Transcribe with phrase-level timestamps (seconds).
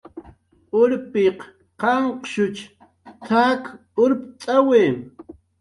[0.79, 1.39] "Urpiq
[1.81, 2.59] qanqshuch
[3.27, 3.63] t""ak
[4.01, 4.83] urpt'ku"